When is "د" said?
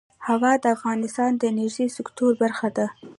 0.63-0.65, 1.35-1.41